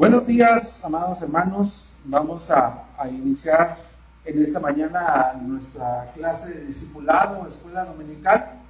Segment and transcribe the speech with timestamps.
[0.00, 1.98] Buenos días, amados hermanos.
[2.06, 3.76] Vamos a, iniciar
[4.24, 8.62] en esta mañana nuestra clase de discipulado, escuela dominical.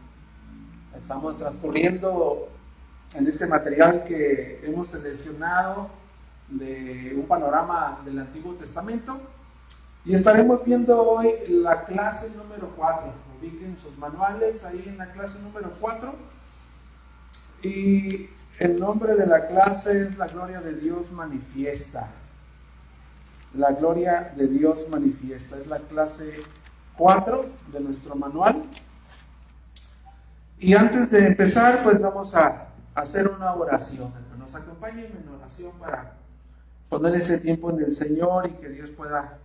[0.98, 2.48] Estamos transcurriendo
[3.16, 5.89] en este material que hemos seleccionado
[6.48, 9.17] de un panorama del Antiguo Testamento
[10.05, 13.12] y estaremos viendo hoy la clase número 4.
[13.41, 16.12] Ubiquen sus manuales ahí en la clase número 4
[17.62, 22.10] y el nombre de la clase es La gloria de Dios manifiesta.
[23.55, 25.56] La gloria de Dios manifiesta.
[25.56, 26.30] Es la clase
[26.98, 28.62] 4 de nuestro manual.
[30.59, 34.12] Y antes de empezar, pues vamos a hacer una oración.
[34.38, 36.16] Nos acompañen en oración para
[36.90, 39.38] poner ese tiempo en el Señor y que Dios pueda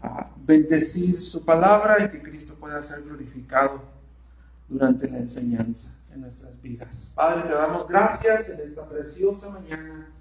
[0.00, 3.82] ah, bendecir su palabra y que Cristo pueda ser glorificado
[4.68, 7.12] durante la enseñanza nuestras vidas.
[7.14, 10.12] Padre, te damos gracias en esta preciosa mañana.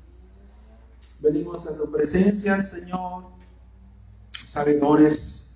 [1.19, 3.25] Venimos a tu presencia, Señor,
[4.45, 5.55] sabedores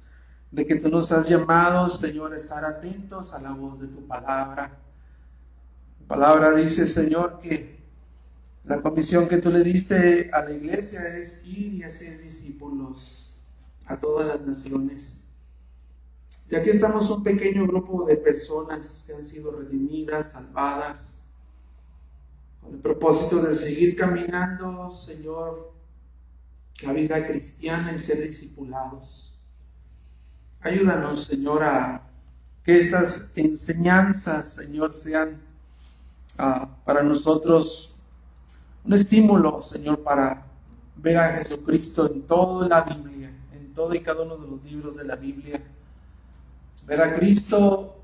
[0.51, 4.05] de que tú nos has llamado, Señor, a estar atentos a la voz de tu
[4.07, 4.79] palabra.
[5.99, 7.79] Tu palabra dice, Señor, que
[8.63, 13.39] la comisión que tú le diste a la iglesia es ir y hacer discípulos
[13.85, 15.18] a todas las naciones.
[16.51, 21.27] Y aquí estamos un pequeño grupo de personas que han sido redimidas, salvadas,
[22.59, 25.71] con el propósito de seguir caminando, Señor,
[26.81, 29.39] la vida cristiana y ser discipulados.
[30.61, 32.09] Ayúdanos, Señor, a
[32.63, 35.39] que estas enseñanzas, Señor, sean
[36.39, 38.01] ah, para nosotros
[38.83, 40.47] un estímulo, Señor, para
[40.95, 44.97] ver a Jesucristo en toda la Biblia, en todo y cada uno de los libros
[44.97, 45.61] de la Biblia
[46.89, 48.01] ver a Cristo,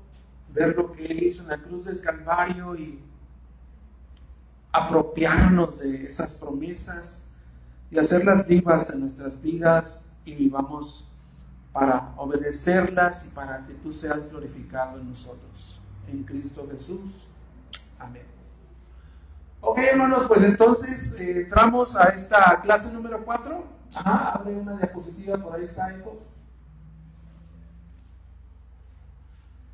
[0.50, 3.04] ver lo que Él hizo en la cruz del Calvario y
[4.70, 7.32] apropiarnos de esas promesas
[7.90, 11.10] y hacerlas vivas en nuestras vidas y vivamos
[11.72, 15.80] para obedecerlas y para que tú seas glorificado en nosotros.
[16.06, 17.26] En Cristo Jesús.
[17.98, 18.26] Amén.
[19.62, 23.66] Ok, hermanos, pues entonces eh, entramos a esta clase número 4.
[23.96, 25.92] Ajá, abre una diapositiva, por ahí está,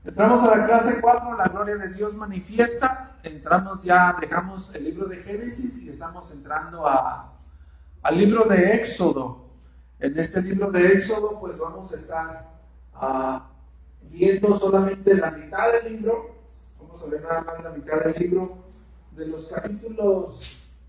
[0.05, 3.19] Entramos a la clase 4, la gloria de Dios manifiesta.
[3.23, 7.39] Entramos ya, dejamos el libro de Génesis y estamos entrando a,
[8.03, 9.53] al libro de Éxodo.
[10.01, 12.51] En este libro de Éxodo, pues vamos a estar
[12.95, 13.49] ah,
[14.03, 16.34] viendo solamente la mitad del libro.
[16.81, 18.59] Vamos a ver nada más la mitad del libro
[19.13, 20.81] de los capítulos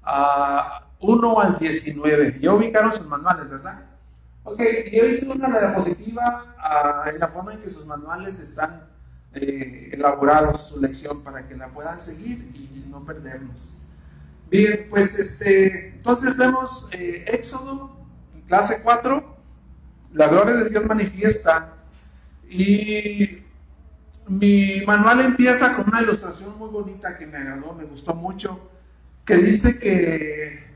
[0.00, 2.38] 1 ah, al 19.
[2.40, 3.87] Ya ubicaron sus manuales, ¿verdad?
[4.50, 8.88] Ok, yo hice una diapositiva uh, en la forma en que sus manuales están
[9.34, 13.82] eh, elaborados, su lección, para que la puedan seguir y no perdernos.
[14.50, 18.06] Bien, pues este, entonces vemos eh, Éxodo,
[18.46, 19.36] clase 4,
[20.14, 21.74] la gloria de Dios manifiesta,
[22.48, 23.42] y
[24.28, 28.70] mi manual empieza con una ilustración muy bonita que me agradó, me gustó mucho,
[29.26, 30.67] que dice que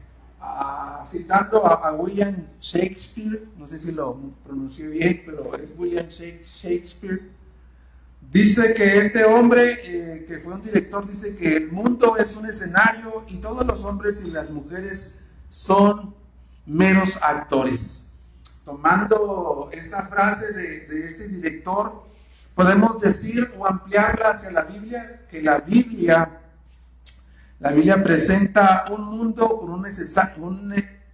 [1.04, 7.30] citando a, William Shakespeare, no sé si lo pronuncié bien, pero es William Shakespeare,
[8.30, 12.46] dice que este hombre, eh, que fue un director, dice que el mundo es un
[12.46, 16.14] escenario y todos los hombres y las mujeres son
[16.66, 18.12] meros actores.
[18.64, 22.04] Tomando esta frase de, de este director,
[22.54, 26.41] podemos decir o ampliarla hacia la Biblia, que la Biblia
[27.62, 29.86] la Biblia presenta un mundo con un,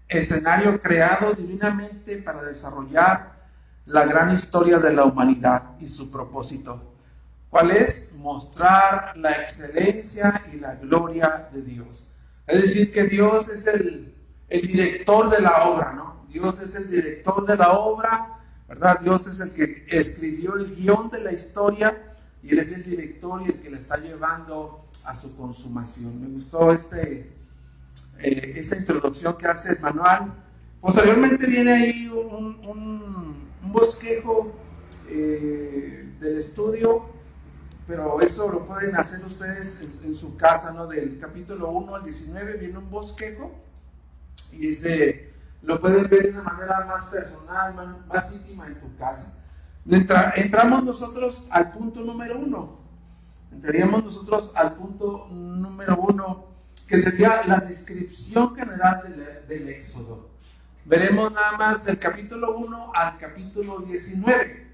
[0.09, 3.51] escenario creado divinamente para desarrollar
[3.85, 6.95] la gran historia de la humanidad y su propósito.
[7.51, 8.15] ¿Cuál es?
[8.21, 12.15] Mostrar la excelencia y la gloria de Dios.
[12.47, 14.15] Es decir, que Dios es el,
[14.49, 16.25] director de la obra, ¿no?
[16.31, 18.99] Dios es el director de la obra, ¿verdad?
[19.01, 23.43] Dios es el que escribió el guion de la historia y Él es el director
[23.43, 26.21] y el que la está llevando a su consumación.
[26.21, 27.33] Me gustó este,
[28.21, 30.35] eh, esta introducción que hace el manual.
[30.81, 34.53] Posteriormente viene ahí un, bosquejo
[35.11, 37.07] eh, del estudio,
[37.87, 40.87] pero eso lo pueden hacer ustedes en, su casa, ¿no?
[40.87, 43.55] Del capítulo 1 al 19 viene un bosquejo
[44.53, 45.31] y dice,
[45.63, 49.45] lo pueden ver de una manera más personal, más, más íntima en tu casa.
[50.37, 52.78] entramos nosotros al punto número uno.
[53.53, 56.47] Entraríamos nosotros al punto número uno,
[56.87, 60.31] que sería la descripción general del, Éxodo.
[60.85, 64.69] Veremos nada más del capítulo 1 al capítulo 19.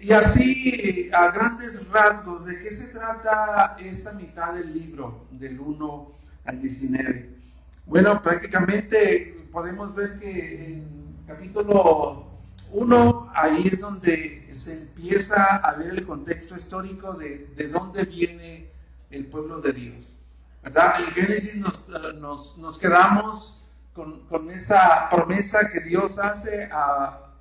[0.00, 6.08] Y así, a grandes rasgos, ¿de qué se trata esta mitad del libro, del 1
[6.44, 7.36] al 19?
[7.86, 12.27] Bueno, prácticamente podemos ver que en capítulo
[12.72, 18.70] 1, ahí es donde se empieza a ver el contexto histórico de, de dónde viene
[19.10, 20.18] el pueblo de Dios.
[20.62, 21.00] ¿Verdad?
[21.00, 27.32] En Génesis nos, nos, nos quedamos con, con, esa promesa que Dios hace a,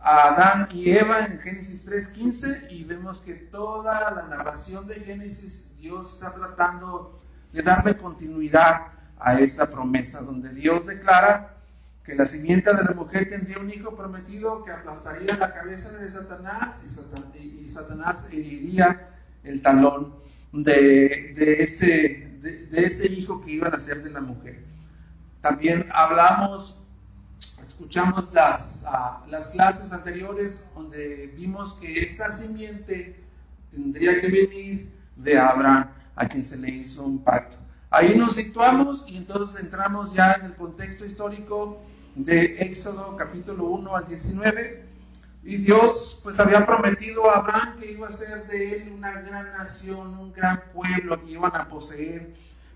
[0.00, 5.78] a Adán y Eva en Génesis 3.15 y vemos que toda la narración de Génesis
[5.78, 7.18] Dios está tratando
[7.52, 11.55] de darle continuidad a esa promesa, donde Dios declara
[12.06, 16.08] que la simiente de la mujer tendría un hijo prometido que aplastaría la cabeza de
[16.08, 19.10] Satanás y, Satanás heriría
[19.42, 20.14] el talón
[20.52, 24.64] de, ese, de, ese hijo que iba a nacer de la mujer.
[25.40, 26.84] También hablamos,
[27.60, 33.20] escuchamos las, ah, las clases anteriores donde vimos que esta simiente
[33.68, 37.56] tendría que venir de Abraham, a quien se le hizo un pacto.
[37.90, 41.80] Ahí nos situamos y entonces entramos ya en el contexto histórico
[42.16, 44.86] de Éxodo capítulo 1 al 19.
[45.44, 49.52] Y Dios pues había prometido a Abraham que iba a ser de él una gran
[49.52, 52.32] nación, un gran pueblo, que iban a poseer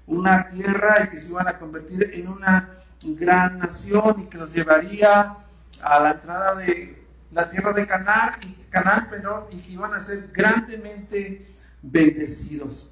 [0.07, 2.71] una tierra y que se iban a convertir en una
[3.03, 5.37] gran nación y que los llevaría
[5.83, 7.03] a la entrada de
[7.33, 9.09] la tierra de Canaán y, Canaán,
[9.51, 11.41] y que iban a ser grandemente
[11.83, 12.90] bendecidos.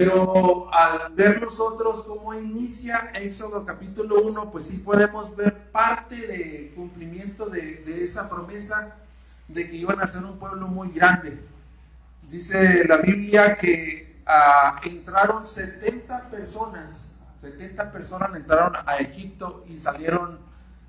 [0.00, 6.72] Pero al ver nosotros cómo inicia Éxodo capítulo 1, pues sí podemos ver parte de
[6.74, 8.96] cumplimiento de, esa promesa
[9.46, 11.38] de que iban a ser un pueblo muy grande.
[12.26, 20.38] Dice la Biblia que ah, entraron 70 personas, 70 personas entraron a Egipto y salieron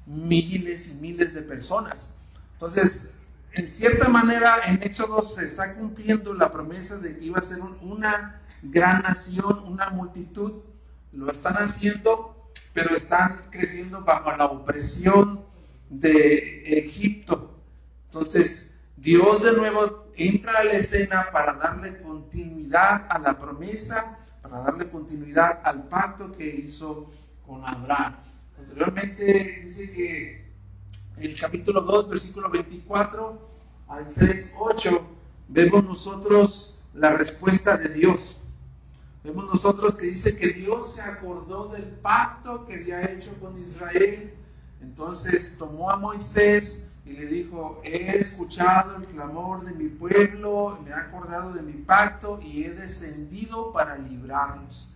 [0.06, 2.16] miles y miles de personas.
[2.54, 3.18] Entonces,
[3.52, 7.60] en cierta manera, en Éxodo se está cumpliendo la promesa de que iba a ser
[7.82, 10.64] una gran nación, una multitud,
[11.14, 15.46] lo están haciendo, pero están creciendo bajo la opresión
[15.90, 17.60] de Egipto.
[18.06, 24.60] Entonces, Dios de nuevo entra a la escena para darle continuidad a la promesa, para
[24.60, 27.10] darle continuidad al pacto que hizo
[27.46, 28.16] con Abraham.
[28.56, 30.52] Posteriormente dice que
[31.18, 33.48] el capítulo 2, versículo 24
[33.88, 35.10] al 3, 8,
[35.50, 38.41] vemos nosotros la respuesta de Dios.
[39.24, 44.34] Vemos nosotros que dice que Dios se acordó del pacto que había hecho con Israel.
[44.82, 50.90] Entonces tomó a Moisés y le dijo, he escuchado el clamor de mi pueblo, me
[50.90, 54.96] he acordado de mi pacto y he descendido para librarlos.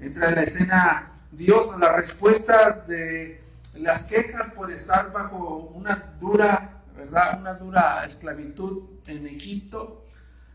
[0.00, 3.40] Entra en la escena Dios a la respuesta de
[3.76, 7.38] las quejas por estar bajo una dura, ¿verdad?
[7.40, 10.04] Una dura esclavitud en Egipto.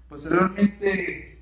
[0.10, 1.39] Posteriormente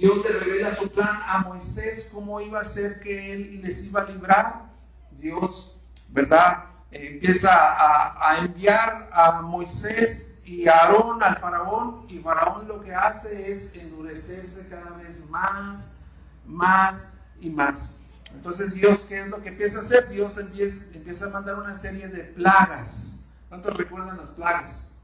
[0.00, 4.00] Dios le revela su plan a Moisés, cómo iba a ser que él les iba
[4.00, 4.70] a librar.
[5.10, 6.64] Dios, ¿verdad?
[6.90, 13.52] empieza a, enviar a Moisés y a Aarón al faraón y faraón lo que hace
[13.52, 15.98] es endurecerse cada vez más,
[16.46, 18.06] más y más.
[18.32, 20.08] Entonces Dios, ¿qué es lo que empieza a hacer?
[20.08, 23.28] Dios empieza, a mandar una serie de plagas.
[23.50, 24.94] ¿Cuántos recuerdan las plagas?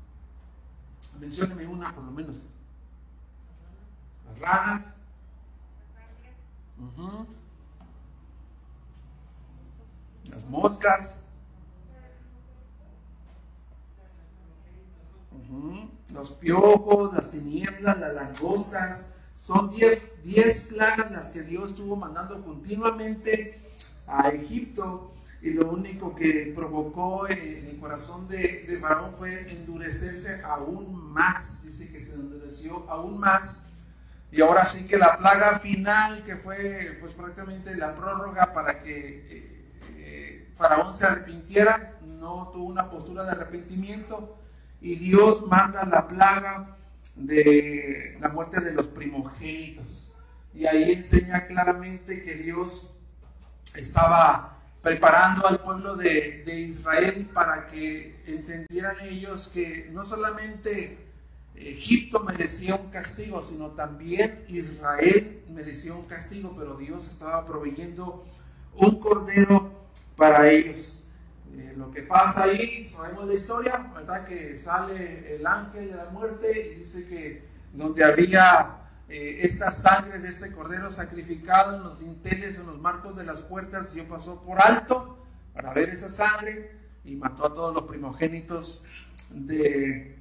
[1.21, 2.41] Mencióneme una por lo menos
[4.41, 4.97] ranas.
[10.31, 11.29] Las moscas.
[16.13, 19.15] Los piojos, las tinieblas, las langostas.
[19.35, 23.57] Son 10 diez, plagas las que Dios estuvo mandando continuamente
[24.07, 30.43] a Egipto y lo único que provocó en el corazón de, de, Faraón fue endurecerse
[30.43, 31.65] aún más.
[31.65, 33.66] Dice que se endureció aún más
[34.37, 39.27] y ahora sí que la plaga final, que fue pues prácticamente la prórroga para que
[39.31, 39.65] eh,
[39.97, 44.37] eh, Faraón se arrepintiera, no tuvo una postura de arrepentimiento
[44.83, 46.77] y Dios manda la plaga
[47.15, 50.17] de la muerte de los primogénitos.
[50.53, 52.97] Y ahí enseña claramente que Dios
[53.75, 61.06] estaba preparando al pueblo de, de Israel para que entendieran ellos que no solamente
[61.59, 68.23] Egipto merecía un castigo, sino también Israel merecía un castigo, pero Dios estaba proveyendo
[68.75, 69.73] un cordero
[70.17, 71.09] para ellos.
[71.57, 74.27] Eh, lo que pasa ahí, sabemos la historia, ¿verdad?
[74.27, 80.19] Que sale el ángel de la muerte y dice que donde había eh, esta sangre
[80.19, 84.43] de este cordero sacrificado en los dinteles, en los marcos de las puertas, Dios pasó
[84.43, 86.73] por alto para ver esa sangre
[87.05, 88.85] y mató a todos los primogénitos
[89.31, 90.16] de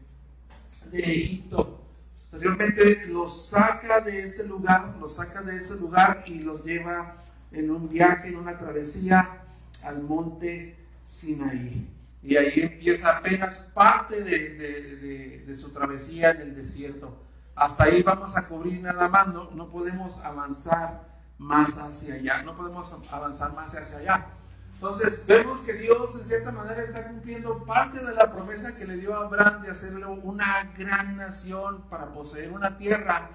[0.96, 1.82] de Egipto.
[2.14, 7.14] Posteriormente los saca de ese lugar, los saca de ese lugar y los lleva
[7.52, 9.44] en un viaje, en una travesía
[9.84, 11.92] al monte Sinaí.
[12.22, 17.16] Y ahí empieza apenas parte de, su travesía en el desierto.
[17.56, 22.56] Hasta ahí vamos a cubrir nada más, no, no podemos avanzar más hacia allá, no
[22.56, 24.35] podemos avanzar más hacia allá.
[24.76, 28.98] Entonces vemos que Dios en cierta manera está cumpliendo parte de la promesa que le
[28.98, 33.30] dio a Abraham de hacerle una gran nación para poseer una tierra.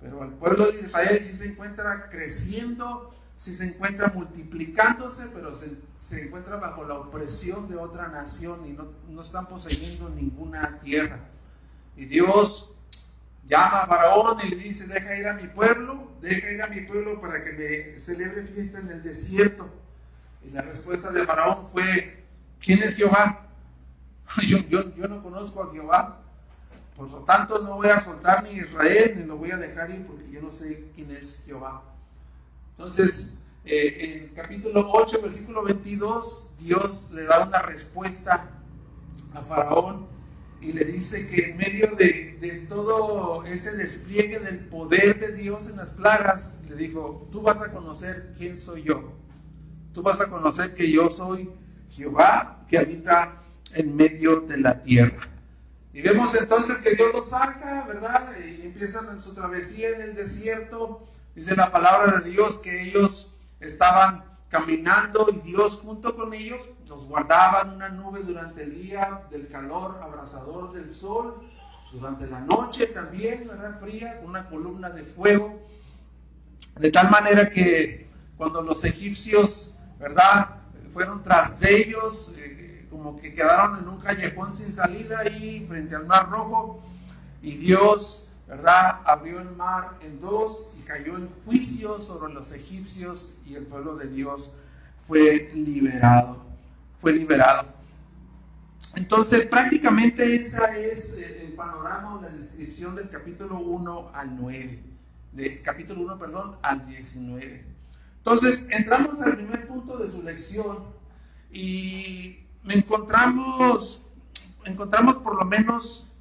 [0.00, 6.24] Pero el pueblo de Israel sí se encuentra creciendo si se encuentra multiplicándose, pero se,
[6.24, 11.20] encuentra bajo la opresión de otra nación y no, no, están poseyendo ninguna tierra.
[11.96, 12.78] Y Dios
[13.44, 16.80] llama a Faraón y le dice, deja ir a mi pueblo, deja ir a mi
[16.82, 19.72] pueblo para que me celebre fiesta en el desierto.
[20.48, 22.24] Y la respuesta de Faraón fue,
[22.58, 23.44] ¿quién es Jehová?
[24.46, 26.20] Yo, yo, yo no conozco a Jehová.
[26.94, 30.04] Por lo tanto, no voy a soltar ni Israel, ni lo voy a dejar ir
[30.06, 31.82] porque yo no sé quién es Jehová.
[32.72, 38.50] Entonces, eh, en capítulo 8, versículo 22, Dios le da una respuesta
[39.32, 40.08] a Faraón
[40.60, 45.70] y le dice que en medio de, de, todo ese despliegue del poder de Dios
[45.70, 49.14] en las plagas, le dijo, tú vas a conocer quién soy yo.
[49.98, 51.50] Tú vas a conocer que yo soy
[51.90, 53.32] Jehová que habita
[53.74, 55.28] en medio de la tierra.
[55.92, 58.32] Y vemos entonces que Dios los saca, ¿verdad?
[58.38, 61.02] Y empiezan en su travesía en el desierto
[61.34, 67.06] Dice la palabra de Dios que ellos estaban caminando y Dios junto con ellos los
[67.06, 71.42] guardaba en una nube durante el día del calor abrasador del sol,
[71.90, 73.76] durante la noche también, ¿verdad?
[73.80, 75.60] Fría, una columna de fuego,
[76.78, 78.06] de tal manera que
[78.38, 80.56] cuando los egipcios, ¿verdad?
[80.92, 86.06] Fueron tras ellos, eh, como que quedaron en un callejón sin salida ahí frente al
[86.06, 86.80] mar rojo,
[87.42, 89.02] y Dios ¿verdad?
[89.04, 93.96] Abrió el mar en dos y cayó en juicio sobre los egipcios y el pueblo
[93.96, 94.52] de Dios
[95.06, 96.46] fue liberado.
[96.98, 97.68] Fue liberado.
[98.96, 104.82] Entonces, prácticamente esa es el panorama la descripción del capítulo 1 al 9.
[105.32, 107.64] De capítulo 1, perdón, al 19.
[108.18, 110.84] Entonces, entramos al primer punto de su lección
[111.50, 114.10] y encontramos,
[114.64, 116.12] encontramos por lo menos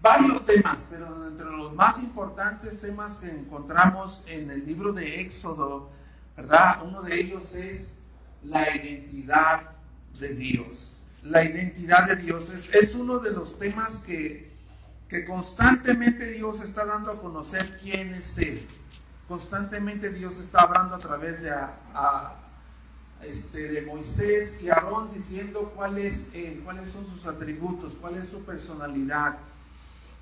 [0.00, 5.90] varios temas, pero entre los más importantes temas que encontramos en el libro de Éxodo,
[6.36, 6.82] ¿verdad?
[6.84, 8.00] Uno de ellos es
[8.42, 9.62] la identidad
[10.18, 11.06] de Dios.
[11.24, 14.56] La identidad de Dios es, uno de los temas que,
[15.08, 18.66] que constantemente Dios está dando a conocer quién es Él.
[19.30, 21.54] Constantemente Dios está hablando a través de,
[23.22, 25.72] este, de Moisés y Aarón diciendo
[26.34, 29.38] Él, cuáles son sus atributos, cuál es su personalidad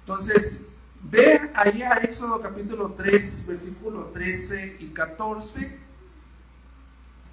[0.08, 0.72] entonces,
[1.02, 5.78] ve ahí a Éxodo capítulo 3, versículo 13 y 14.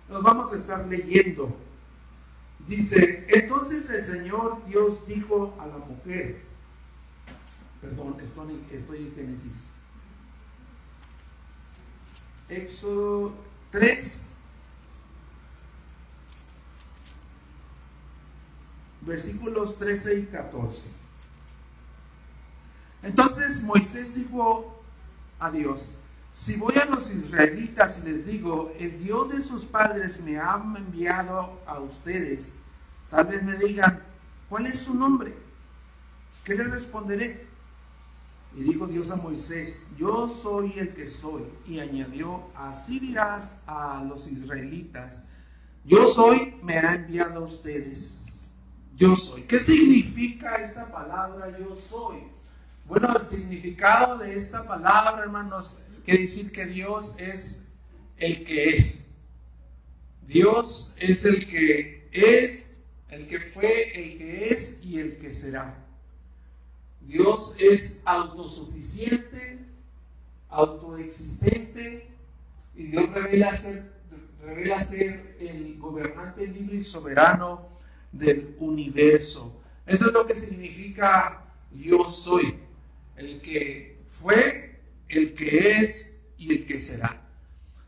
[0.09, 1.55] Nos vamos a estar leyendo.
[2.67, 6.41] Dice, entonces el Señor Dios dijo a la mujer,
[7.79, 9.75] perdón, estoy, estoy en Génesis.
[12.49, 13.33] Éxodo
[13.71, 14.35] 3,
[19.01, 20.91] versículos 13 y 14.
[23.03, 24.81] Entonces Moisés dijo
[25.39, 25.99] a Dios,
[26.33, 30.61] si voy a los israelitas y les digo, el Dios de sus padres me ha
[30.75, 32.55] enviado a ustedes,
[33.09, 34.03] tal vez me digan,
[34.49, 35.33] ¿cuál es su nombre?
[36.43, 37.47] ¿Qué les responderé?
[38.55, 41.43] Y dijo Dios a Moisés, yo soy el que soy.
[41.67, 45.29] Y añadió, así dirás a los israelitas,
[45.83, 48.53] yo soy, me ha enviado a ustedes.
[48.95, 49.43] Yo soy.
[49.43, 52.23] ¿Qué significa esta palabra yo soy?
[52.87, 57.69] Bueno, el significado de esta palabra, hermanos, quiere decir que Dios es
[58.17, 59.15] el que es.
[60.25, 65.84] Dios es el que es, el que fue, el que es y el que será.
[67.05, 69.65] Dios es autosuficiente,
[70.49, 72.09] autoexistente
[72.75, 73.93] y Dios revela ser,
[74.41, 77.69] revela ser el gobernante libre y soberano
[78.11, 79.61] del universo.
[79.85, 82.59] Eso es lo que significa yo soy
[83.17, 87.21] el que fue, el que es y el que será.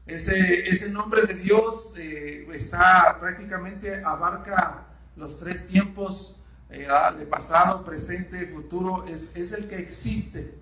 [0.06, 7.26] Ese, ese nombre de Dios eh, está prácticamente abarca los tres tiempos eh, ah, de
[7.26, 9.06] pasado, presente, futuro.
[9.06, 10.54] Es, es, el que existe,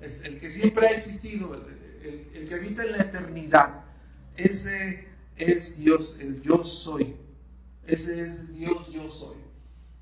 [0.00, 3.84] es el que siempre ha existido, el, que habita en la eternidad.
[4.36, 7.16] Ese es Dios, el yo soy.
[7.86, 9.36] Ese es Dios, yo soy.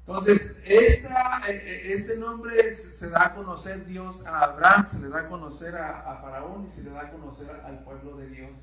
[0.07, 5.09] Entonces, esta, eh, eh, este nombre se da a conocer Dios a Abraham, se le
[5.09, 8.57] da a conocer a, Faraón y se le da a conocer al pueblo de Dios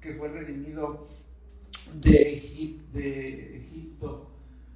[0.00, 1.06] que fue redimido
[1.94, 4.33] de Egipto.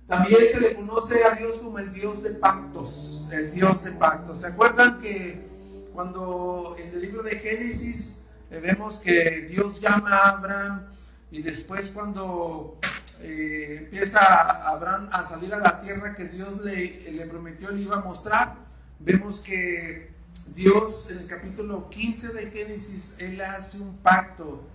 [0.09, 4.41] También se le conoce a Dios como el Dios de pactos, el Dios de pactos.
[4.41, 5.47] ¿Se acuerdan que
[5.93, 10.87] cuando en el libro de Génesis eh, vemos que Dios llama a Abraham
[11.31, 12.79] y después cuando
[13.21, 17.97] eh, empieza Abraham a salir a la tierra que Dios le, le prometió le iba
[17.97, 18.57] a mostrar,
[19.00, 20.15] vemos que
[20.55, 24.67] Dios en el capítulo 15 de Génesis, Él hace un pacto,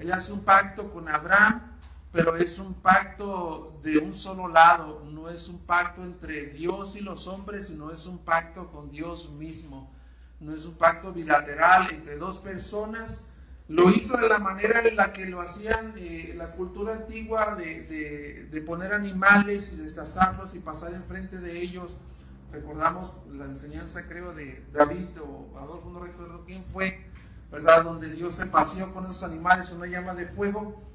[0.00, 1.71] Él hace un pacto con Abraham
[2.12, 7.00] pero es un pacto de un solo lado, no es un pacto entre Dios y
[7.00, 9.90] los hombres, sino es un pacto con Dios mismo,
[10.38, 13.30] no es un pacto bilateral entre dos personas.
[13.68, 18.48] Lo hizo de la manera en la que lo hacían eh, la cultura antigua de,
[18.50, 21.96] de, poner animales y destazarlos y pasar enfrente de ellos.
[22.50, 27.10] Recordamos la enseñanza, creo, de David o Adolfo, no recuerdo quién fue,
[27.50, 27.84] ¿verdad?
[27.84, 30.91] Donde Dios se paseó con esos animales, una llama de fuego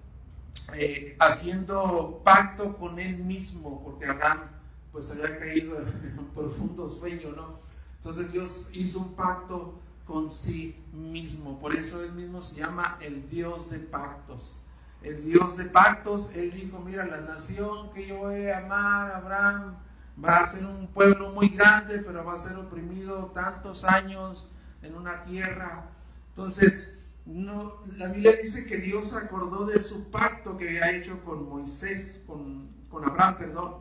[0.75, 4.49] eh, haciendo pacto con él mismo, porque Abraham
[4.91, 7.55] pues había caído en un profundo sueño, ¿no?
[7.95, 13.29] Entonces Dios hizo un pacto con sí mismo, por eso él mismo se llama el
[13.29, 14.61] Dios de pactos.
[15.03, 19.77] El Dios de pactos, él dijo, mira, la nación que yo voy a amar, Abraham,
[20.23, 24.95] va a ser un pueblo muy grande, pero va a ser oprimido tantos años en
[24.95, 25.91] una tierra.
[26.29, 31.23] Entonces, no, la Biblia dice que Dios se acordó de su pacto que había hecho
[31.25, 33.75] con Moisés, con, con Abraham, perdón.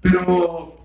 [0.00, 0.76] Pero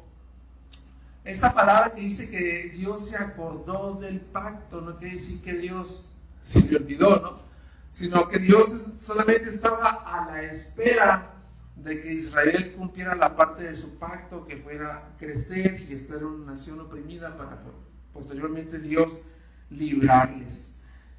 [1.24, 6.16] esa palabra que dice que Dios se acordó del pacto no quiere decir que Dios
[6.42, 7.40] se le olvidó, ¿no?
[7.92, 11.36] Sino que Dios solamente estaba a la espera
[11.76, 16.26] de que Israel cumpliera la parte de su pacto, que fuera crecer y estar en
[16.26, 17.62] una nación oprimida para
[18.12, 19.26] posteriormente Dios
[19.70, 20.73] librarles.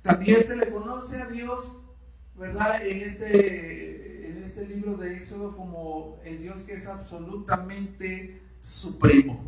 [0.04, 1.82] También se le conoce a Dios,
[2.36, 2.86] ¿verdad?
[2.86, 9.40] En este, en este libro de Éxodo como el Dios que es absolutamente supremo,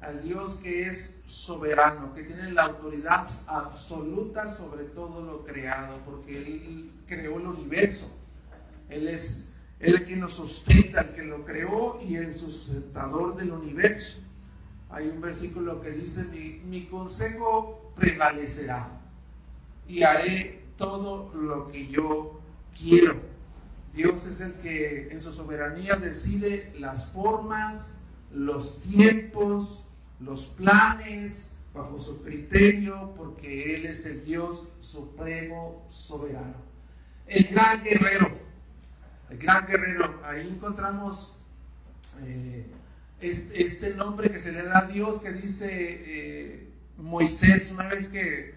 [0.00, 6.38] al Dios que es soberano, que tiene la autoridad absoluta sobre todo lo creado, porque
[6.38, 8.18] Él creó el universo.
[8.88, 14.22] Él es el que nos sustenta, el que lo creó y el sustentador del universo.
[14.88, 19.02] Hay un versículo que dice, mi, mi consejo prevalecerá
[19.88, 22.40] y haré todo lo que yo
[22.78, 23.14] quiero.
[23.94, 27.94] Dios es el que en su soberanía decide las formas,
[28.30, 29.88] los tiempos,
[30.20, 36.56] los planes, bajo su criterio, porque Él es el Dios supremo, soberano.
[37.26, 38.30] El gran guerrero,
[39.30, 41.44] el gran guerrero, ahí encontramos
[42.22, 42.66] eh,
[43.20, 48.55] este, nombre que se le da a Dios que dice eh, Moisés una vez que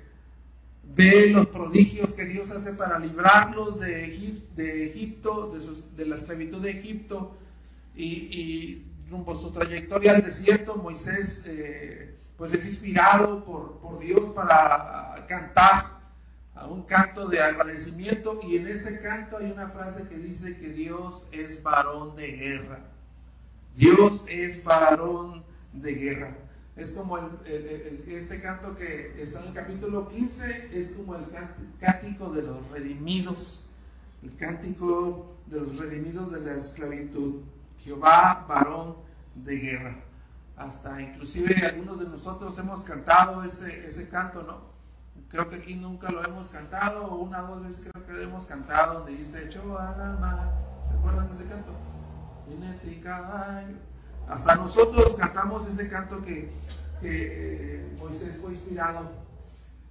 [0.96, 5.52] ve los prodigios que Dios hace para librarlos de, Egipto,
[5.96, 7.38] de, la esclavitud de Egipto,
[7.96, 14.30] y, rumbo a su trayectoria al desierto, Moisés eh, pues es inspirado por, por Dios
[14.36, 16.00] para cantar
[16.68, 21.28] un canto de agradecimiento, y en ese canto hay una frase que dice que Dios
[21.32, 22.80] es varón de guerra.
[23.76, 26.38] Dios es varón de guerra.
[26.80, 31.26] Es como este canto que está en el capítulo 15, es como el
[31.78, 33.76] cántico de los redimidos,
[34.24, 37.42] el cántico de los redimidos de la esclavitud.
[37.80, 38.96] Jehová, varón
[39.36, 40.04] de guerra.
[40.56, 44.70] Hasta inclusive algunos de nosotros hemos cantado ese, ese canto, ¿no?
[45.28, 48.22] Creo que aquí nunca lo hemos cantado, o una o dos veces creo que lo
[48.22, 49.78] hemos cantado, donde dice, echó.
[50.88, 51.76] ¿Se acuerdan de ese canto?
[52.86, 53.89] y caballo
[54.30, 56.52] hasta nosotros cantamos ese canto que,
[57.02, 59.12] eh, Moisés fue inspirado.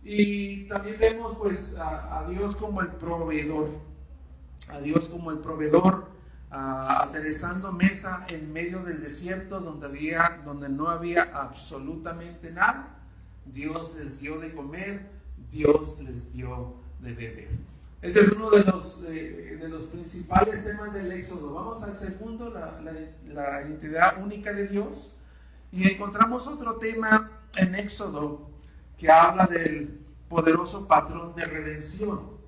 [0.03, 3.69] Y también vemos pues a, Dios como el proveedor,
[4.71, 6.09] a Dios como el proveedor,
[6.51, 13.01] aderezando mesa en medio del desierto donde, había, donde no había absolutamente nada.
[13.45, 15.11] Dios les dio de comer,
[15.51, 17.49] Dios les dio de beber.
[18.01, 21.53] Ese es uno de los, de los principales temas del Éxodo.
[21.53, 22.81] Vamos al segundo, la,
[23.27, 25.23] la, identidad única de Dios.
[25.73, 28.51] Y encontramos otro tema en Éxodo
[28.97, 32.39] que habla del poderoso patrón de redención.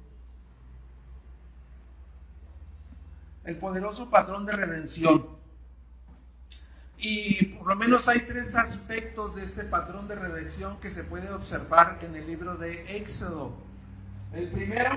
[3.44, 5.26] El poderoso patrón de redención.
[6.96, 11.32] Y por lo menos hay tres aspectos de este patrón de redención que se puede
[11.32, 13.54] observar en el libro de Éxodo.
[14.32, 14.90] El primero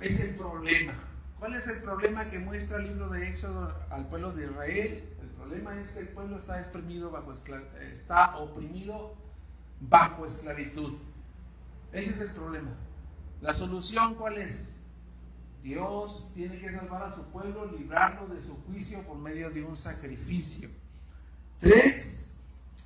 [0.00, 0.94] es el problema.
[1.38, 5.16] ¿Cuál es el problema que muestra el libro de Éxodo al pueblo de Israel?
[5.22, 6.60] El problema es que el pueblo está
[7.10, 7.34] bajo
[7.90, 9.14] está oprimido
[9.80, 10.92] bajo esclavitud.
[11.92, 12.70] Ese es el problema.
[13.40, 14.80] La solución cuál es?
[15.62, 19.76] Dios tiene que salvar a su pueblo, librarlo de su juicio por medio de un
[19.76, 20.68] sacrificio.
[21.58, 22.40] Tres,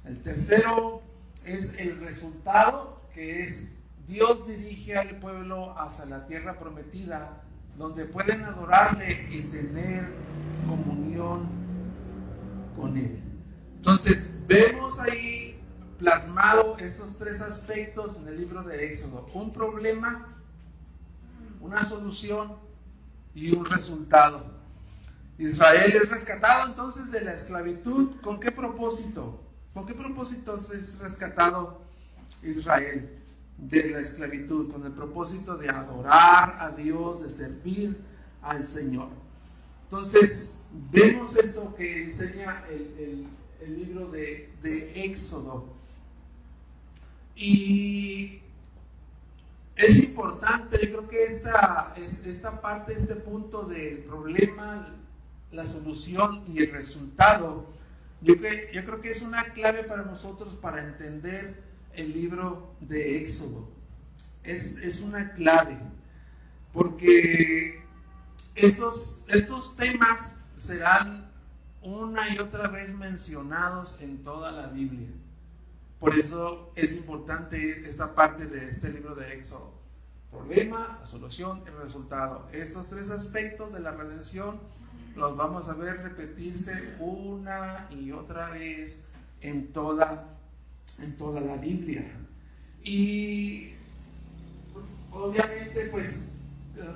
[0.04, 1.02] el tercero
[1.44, 7.42] es el resultado, que es Dios dirige al pueblo hacia la tierra prometida,
[7.76, 10.12] donde pueden adorarle y tener
[10.68, 11.48] comunión
[12.76, 13.22] con Él.
[13.76, 15.58] Entonces, vemos ahí
[15.98, 19.26] plasmado estos tres aspectos en el libro de Éxodo.
[19.32, 20.36] Un problema,
[21.60, 22.56] una solución
[23.34, 24.52] y un resultado.
[25.38, 28.20] Israel es rescatado entonces de la esclavitud.
[28.20, 29.40] ¿Con qué propósito?
[29.72, 31.82] ¿Con qué propósito es rescatado
[32.42, 33.23] Israel
[33.58, 34.70] de la esclavitud?
[34.70, 37.96] Con el propósito de adorar a Dios, de servir
[38.42, 39.08] al Señor.
[39.84, 43.26] Entonces, vemos esto que enseña el,
[43.66, 45.72] libro de, de Éxodo.
[47.34, 48.42] Y
[49.76, 54.86] es importante, yo creo que esta, esta parte, este punto del problema,
[55.50, 57.70] la solución y el resultado,
[58.20, 58.34] yo,
[58.72, 61.63] yo creo que es una clave para nosotros para entender
[61.96, 63.68] el libro de Éxodo.
[64.42, 65.78] Es, es una clave,
[66.72, 67.83] porque
[68.54, 71.33] estos, estos temas serán
[71.83, 75.09] una y otra vez mencionados en toda la Biblia.
[75.98, 79.72] Por eso es importante esta parte de este libro de Éxodo.
[80.30, 82.48] Problema, solución y resultado.
[82.52, 84.61] Estos tres aspectos de la redención
[85.14, 89.04] los vamos a ver repetirse una y otra vez
[89.40, 90.28] en toda,
[91.01, 92.05] en toda la Biblia.
[92.83, 93.70] Y
[95.11, 96.38] obviamente, pues,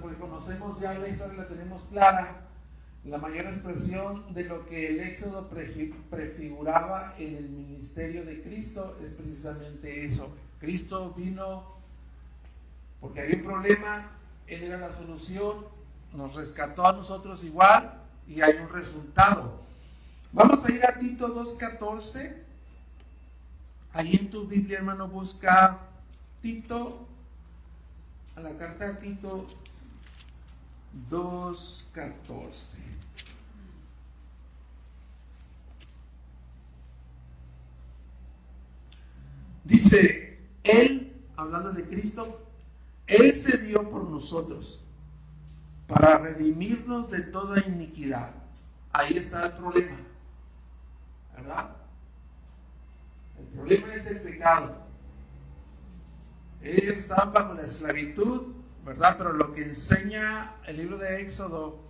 [0.00, 2.48] porque conocemos ya la historia, la tenemos clara,
[3.04, 5.48] la mayor expresión de lo que el Éxodo
[6.10, 10.34] prefiguraba en el ministerio de Cristo es precisamente eso.
[10.60, 11.78] Cristo vino
[13.00, 14.10] porque había un problema,
[14.46, 15.66] Él era la solución,
[16.12, 19.62] nos rescató a nosotros igual y hay un resultado.
[20.32, 22.47] Vamos a ir a Tito 2.14.
[23.92, 25.80] Ahí en tu Biblia, hermano, busca
[26.42, 27.06] Tito,
[28.36, 29.46] a la carta de Tito
[31.10, 32.78] 2.14.
[39.64, 42.46] Dice, Él, hablando de Cristo,
[43.06, 44.84] Él se dio por nosotros
[45.86, 48.32] para redimirnos de toda iniquidad.
[48.92, 49.96] Ahí está el problema.
[51.34, 51.77] ¿Verdad?
[53.58, 54.86] Problema es el pecado.
[56.62, 59.16] Ellos están bajo la esclavitud, ¿verdad?
[59.18, 61.88] Pero lo que enseña el libro de Éxodo,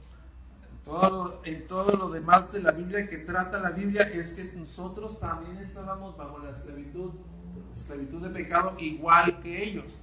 [0.71, 4.57] en todo, en todo lo demás de la Biblia que trata la Biblia, es que
[4.57, 7.13] nosotros también estábamos bajo la esclavitud,
[7.75, 10.01] esclavitud de pecado, igual que ellos.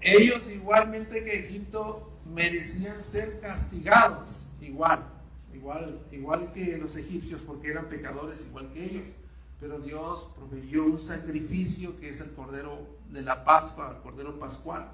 [0.00, 5.00] Ellos igualmente que Egipto merecían ser castigados igual,
[5.52, 9.08] igual, igual que los egipcios, porque eran pecadores igual que ellos.
[9.60, 14.90] Pero Dios proveyó un sacrificio que es el cordero de la Pascua, el cordero pascual.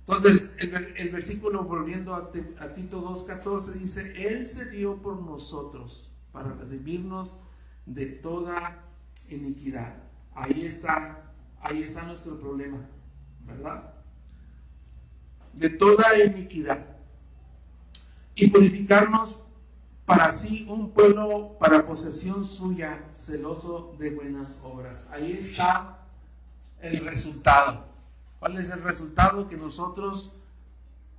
[0.00, 6.52] Entonces, el, versículo volviendo a, a Tito 2.14 dice, Él se dio por nosotros para
[6.52, 7.44] redimirnos
[7.86, 8.84] de toda
[9.30, 9.96] iniquidad.
[10.34, 12.86] Ahí está, ahí está nuestro problema,
[13.46, 13.94] ¿verdad?
[15.56, 16.84] de toda iniquidad
[18.34, 19.46] y purificarnos
[20.06, 25.10] para sí un pueblo para posesión suya, celoso de buenas obras.
[25.12, 25.98] Ahí está
[26.80, 27.86] el resultado.
[28.38, 29.48] ¿Cuál es el resultado?
[29.48, 30.36] Que nosotros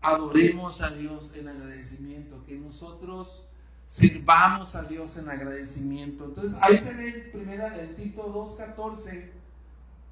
[0.02, 3.48] adoremos a Dios en agradecimiento, que nosotros
[3.88, 6.26] sirvamos a Dios en agradecimiento.
[6.26, 9.32] Entonces ahí se ve primera el Tito 2.14,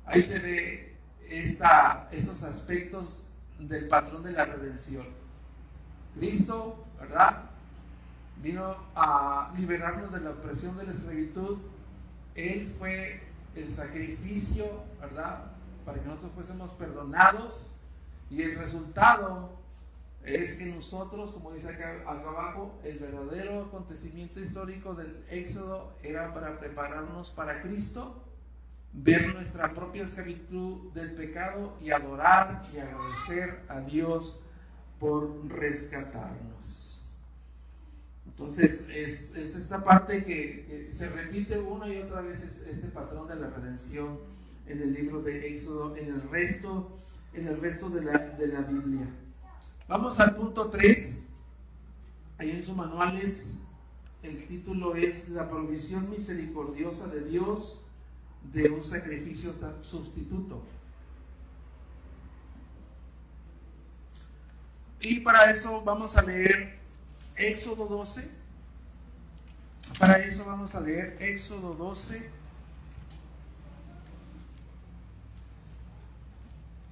[0.05, 0.97] ahí se ve
[1.29, 5.05] esta, estos aspectos del patrón de la redención.
[6.15, 7.52] Cristo, ¿verdad?
[8.43, 11.59] Vino a liberarnos de la opresión de la esclavitud.
[12.35, 13.23] Él fue
[13.55, 14.65] el sacrificio,
[14.99, 15.53] ¿verdad?
[15.85, 17.77] Para que nosotros fuésemos perdonados.
[18.29, 19.57] Y el resultado
[20.25, 26.59] es que nosotros, como dice acá, abajo, el verdadero acontecimiento histórico del Éxodo era para
[26.59, 28.25] prepararnos para Cristo
[28.91, 34.43] ver nuestra propia esclavitud del pecado y adorar y agradecer a Dios
[34.99, 36.92] por rescatarnos.
[38.35, 43.51] Entonces, es, esta parte que, se repite una y otra vez, este patrón de la
[43.51, 44.19] redención
[44.65, 46.97] en el libro de Éxodo, en el resto,
[47.33, 49.07] en el resto de la, de la Biblia.
[49.87, 51.29] Vamos al punto 3.
[52.39, 53.67] Ahí en sus manuales,
[54.23, 57.85] el título es La provisión misericordiosa de Dios
[58.51, 60.63] de un sacrificio sustituto.
[64.99, 66.82] Y para eso vamos a leer
[67.37, 68.43] Éxodo 12.
[69.99, 72.29] Para eso vamos a leer Éxodo 12.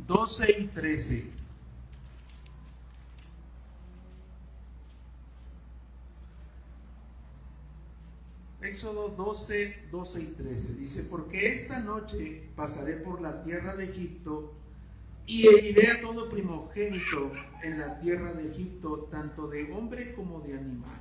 [0.08, 1.42] 12 y 13.
[8.62, 14.54] Éxodo 12, 12 y 13 dice, porque esta noche pasaré por la tierra de Egipto
[15.32, 17.32] y heriré a todo primogénito
[17.64, 21.00] en la tierra de Egipto, tanto de hombre como de animal.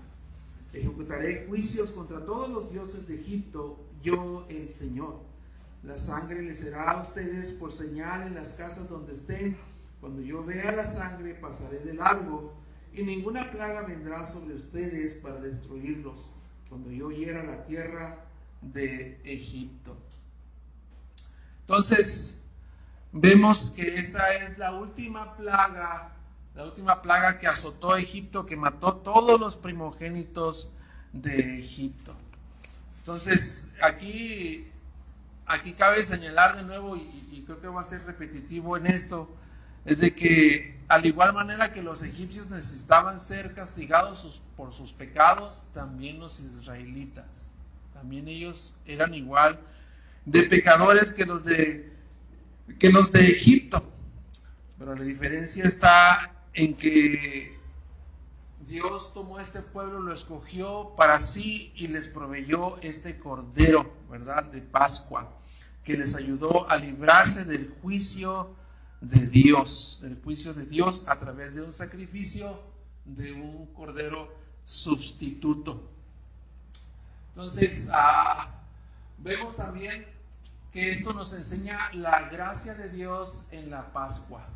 [0.73, 5.19] Ejecutaré juicios contra todos los dioses de Egipto, yo el Señor.
[5.83, 9.59] La sangre les será a ustedes por señal en las casas donde estén.
[10.01, 12.57] Cuando yo vea la sangre, pasaré de largo,
[12.95, 16.35] y ninguna plaga vendrá sobre ustedes para destruirlos
[16.69, 18.27] cuando yo hiera la tierra
[18.63, 19.99] de Egipto.
[21.63, 22.40] Entonces,
[23.13, 26.13] vemos que esta es la última plaga,
[26.55, 30.75] la última plaga que azotó a Egipto, que mató todos los primogénitos
[31.13, 32.15] de Egipto.
[32.99, 34.71] Entonces, aquí,
[35.47, 39.35] aquí cabe señalar de nuevo, y, y creo que va a ser repetitivo en esto,
[39.85, 45.63] es de que al igual manera que los egipcios necesitaban ser castigados por sus pecados,
[45.73, 47.51] también los israelitas,
[47.95, 49.59] también ellos eran igual
[50.25, 51.93] de pecadores que los de,
[52.79, 53.83] que los de Egipto.
[54.79, 57.59] Pero la diferencia está en que
[58.61, 64.45] Dios tomó este pueblo, lo escogió para sí y les proveyó este cordero, ¿verdad?
[64.45, 65.37] De Pascua,
[65.85, 68.55] que les ayudó a librarse del juicio
[69.01, 72.63] de Dios, del juicio de Dios a través de un sacrificio
[73.05, 74.33] de un cordero
[74.65, 75.91] sustituto.
[77.29, 78.63] Entonces, ah,
[79.19, 80.07] vemos también
[80.73, 84.47] que esto nos enseña la gracia de Dios en la Pascua.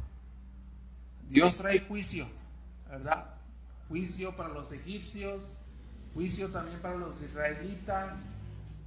[1.29, 2.27] Dios trae juicio,
[2.89, 3.35] ¿verdad?
[3.89, 5.55] Juicio para los egipcios,
[6.13, 8.35] juicio también para los israelitas,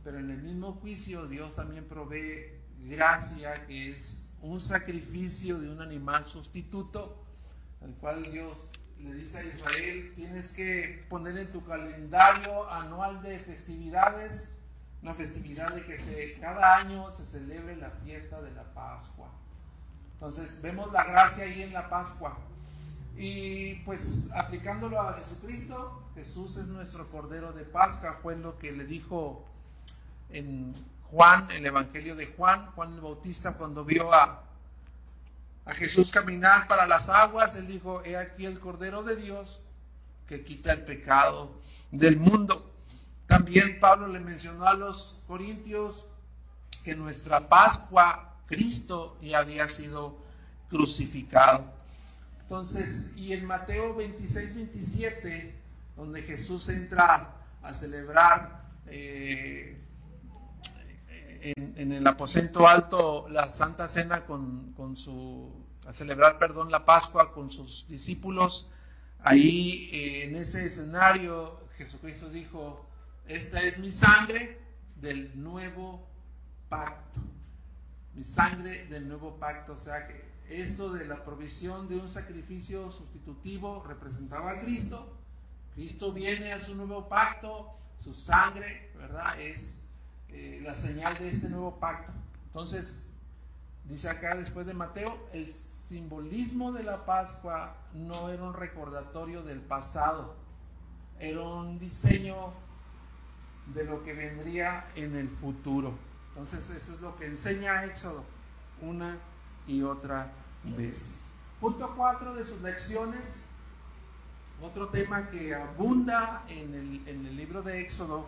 [0.04, 5.82] pero en el mismo juicio Dios también provee gracia que es un sacrificio de un
[5.82, 7.26] animal sustituto,
[7.82, 13.38] al cual Dios le dice a Israel, tienes que poner en tu calendario anual de
[13.38, 14.57] festividades,
[15.02, 19.30] una festividad de que se, cada año se celebre la fiesta de la Pascua.
[20.14, 22.38] Entonces vemos la gracia ahí en la Pascua.
[23.16, 28.86] Y pues aplicándolo a Jesucristo, Jesús es nuestro Cordero de Pascua, fue lo que le
[28.86, 29.46] dijo
[30.30, 30.74] en
[31.12, 34.44] Juan, el Evangelio de Juan, Juan el Bautista, cuando vio a,
[35.66, 39.64] a Jesús caminar para las aguas, él dijo, he aquí el Cordero de Dios
[40.28, 41.60] que quita el pecado
[41.92, 42.74] del mundo.
[43.28, 46.14] También Pablo le mencionó a los corintios
[46.84, 50.18] que nuestra Pascua, Cristo, ya había sido
[50.70, 51.70] crucificado.
[52.42, 55.62] Entonces, y en Mateo 26, 27,
[55.98, 59.78] donde Jesús entra a celebrar eh,
[61.42, 65.52] en, el aposento alto la Santa Cena con, su,
[65.86, 68.72] a celebrar, perdón, la Pascua con sus discípulos.
[69.20, 72.87] Ahí eh, en ese escenario Jesucristo dijo,
[73.28, 74.58] esta es mi sangre
[74.96, 76.08] del nuevo
[76.70, 77.20] pacto.
[78.14, 79.74] Mi sangre del nuevo pacto.
[79.74, 85.18] O sea que esto de la provisión de un sacrificio sustitutivo representaba a Cristo.
[85.76, 89.40] Cristo viene a su nuevo pacto, su sangre, ¿verdad?
[89.40, 89.88] Es
[90.30, 92.14] eh, la señal de este nuevo pacto.
[92.48, 93.08] Entonces,
[93.86, 99.62] dice acá después de Mateo, el simbolismo de la Pascua no era un recordatorio del
[99.62, 100.36] pasado,
[101.20, 102.36] era un diseño
[103.74, 105.98] de lo que vendría en el futuro.
[106.30, 108.24] Entonces, eso es lo que enseña Éxodo
[108.82, 109.18] una
[109.66, 110.32] y otra
[110.64, 111.22] vez.
[111.60, 113.46] Punto 4 de sus lecciones,
[114.62, 118.28] otro tema que abunda en el, en el libro de Éxodo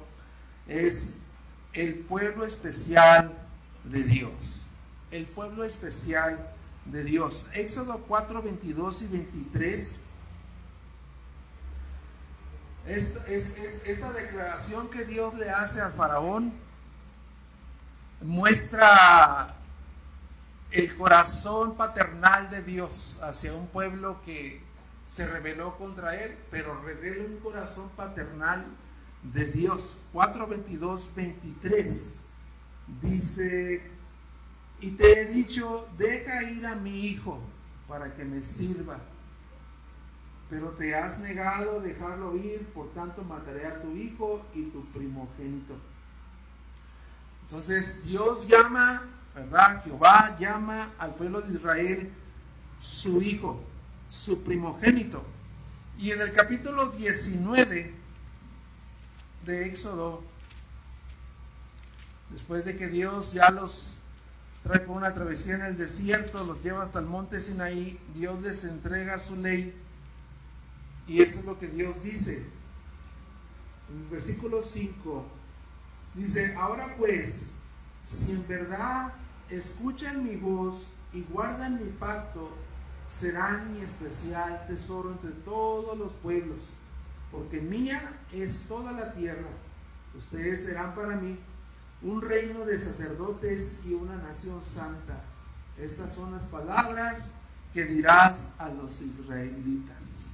[0.67, 1.21] es
[1.73, 3.33] el pueblo especial
[3.83, 4.67] de Dios.
[5.11, 6.53] El pueblo especial
[6.85, 7.49] de Dios.
[7.53, 10.05] Éxodo 4, 22 y 23.
[12.89, 16.53] Esta, es, esta declaración que Dios le hace a Faraón
[18.21, 19.55] muestra
[20.71, 24.61] el corazón paternal de Dios hacia un pueblo que
[25.07, 28.65] se rebeló contra él, pero revela un corazón paternal
[29.23, 30.01] de Dios.
[30.13, 32.19] 4, 22, 23
[33.01, 33.81] dice,
[34.81, 37.39] y te he dicho, deja ir a mi hijo
[37.87, 38.99] para que me sirva.
[40.49, 45.75] Pero te has negado dejarlo ir, por tanto mataré a tu hijo y tu primogénito.
[47.43, 49.03] Entonces Dios llama,
[49.35, 49.83] ¿verdad?
[49.83, 52.11] Jehová llama al pueblo de Israel
[52.77, 53.63] su hijo.
[54.09, 55.23] su primogénito.
[55.99, 57.93] Y en el capítulo 19
[59.45, 60.23] de Éxodo,
[62.31, 63.97] después de que Dios ya los
[64.63, 68.63] trae por una travesía en el desierto, los lleva hasta el monte Sinaí, Dios les
[68.63, 69.75] entrega su ley.
[71.09, 72.45] Y esto es lo que Dios dice.
[73.89, 75.25] En el versículo 5
[76.13, 77.53] dice, ahora pues,
[78.05, 79.11] si en verdad
[79.49, 82.51] escuchan mi voz y guardan mi pacto,
[83.07, 86.69] serán mi especial tesoro entre todos los pueblos,
[87.31, 89.49] porque mía es toda la tierra.
[90.15, 91.39] Ustedes serán para mí
[92.03, 95.23] un reino de sacerdotes y una nación santa.
[95.75, 97.33] Estas son las palabras
[97.73, 100.28] que dirás a los israelitas.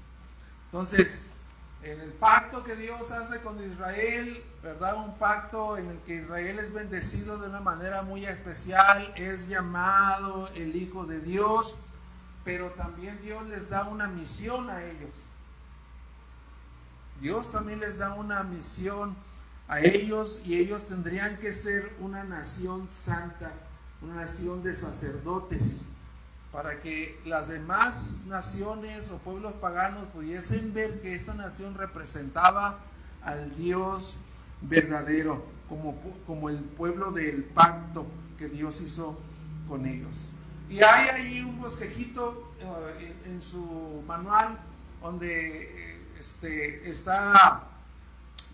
[0.66, 1.36] Entonces,
[1.84, 4.98] en el pacto que Dios hace con Israel, ¿verdad?
[4.98, 10.48] Un pacto en el que Israel es bendecido de una manera muy especial, es llamado
[10.56, 11.82] el Hijo de Dios,
[12.44, 15.14] pero también Dios les da una misión a ellos.
[17.22, 19.16] Dios también les da una misión
[19.68, 23.52] a ellos y ellos tendrían que ser una nación santa,
[24.02, 25.94] una nación de sacerdotes,
[26.56, 32.80] para que las demás naciones o pueblos paganos pudiesen ver que esta nación representaba
[33.22, 34.20] al Dios
[34.62, 39.20] verdadero, como, como el pueblo del pacto que Dios hizo
[39.68, 40.36] con ellos.
[40.70, 44.58] Y hay ahí un bosquejito eh, en, su manual
[45.02, 47.68] donde eh, este, está,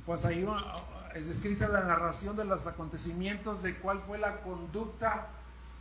[0.08, 0.44] pues ahí
[1.14, 5.28] es descrita la narración de los acontecimientos de cuál fue la conducta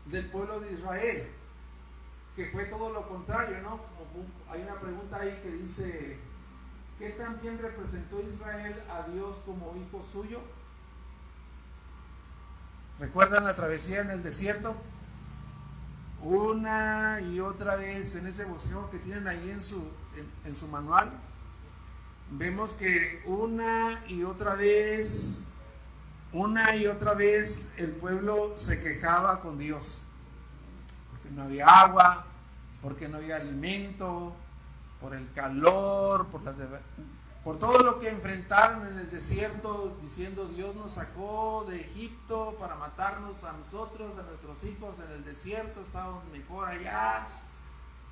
[0.04, 1.39] del pueblo de Israel,
[2.36, 3.80] que fue todo lo contrario, ¿no?
[4.50, 6.18] hay una pregunta ahí que dice,
[6.98, 10.40] ¿qué también representó Israel a Dios como hijo suyo?
[12.98, 14.76] ¿Recuerdan la travesía en el desierto?
[16.22, 19.88] Una y otra vez en ese bosquejo que tienen ahí en su,
[20.44, 21.10] en su manual,
[22.30, 25.46] vemos que una y otra vez,
[26.32, 30.06] una y otra vez el pueblo se quejaba con Dios,
[31.34, 32.26] no había agua,
[32.82, 34.34] porque no había alimento,
[35.00, 41.66] por el calor, por, todo lo que enfrentaron en el desierto, diciendo Dios nos sacó
[41.68, 47.26] de Egipto para matarnos a nosotros, a nuestros hijos en el desierto, estábamos mejor allá.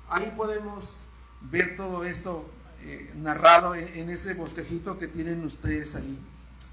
[0.09, 1.09] Ahí podemos
[1.41, 2.49] ver todo esto
[2.81, 6.19] eh, narrado en, ese bosquejito que tienen ustedes ahí.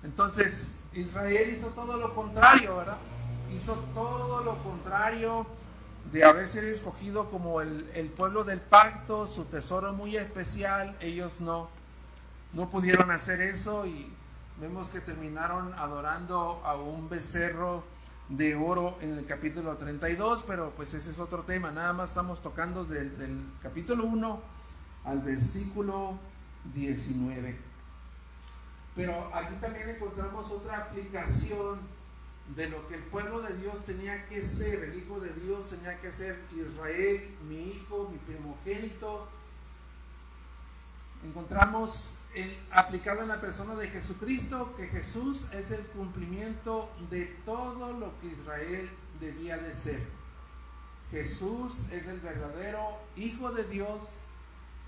[0.02, 2.98] Entonces, Israel hizo todo lo contrario, ¿verdad?
[3.54, 5.46] Hizo todo lo contrario
[6.12, 10.96] de haber sido escogido como el, pueblo del pacto, su tesoro muy especial.
[11.00, 11.68] Ellos no,
[12.52, 14.12] no pudieron hacer eso y
[14.60, 17.84] vemos que terminaron adorando a un becerro
[18.28, 21.70] de oro en el capítulo 32, pero pues ese es otro tema.
[21.70, 24.42] Nada más estamos tocando del, del capítulo 1
[25.04, 26.18] al versículo
[26.74, 27.58] 19.
[28.94, 31.95] Pero aquí también encontramos otra aplicación
[32.54, 36.00] de lo que el pueblo de Dios tenía que ser, el Hijo de Dios tenía
[36.00, 39.28] que ser Israel, mi hijo, mi primogénito.
[41.24, 42.22] Encontramos
[42.70, 48.28] aplicado en la persona de Jesucristo que Jesús es el cumplimiento de todo lo que
[48.28, 50.06] Israel debía de ser.
[51.10, 54.24] Jesús es el verdadero Hijo de Dios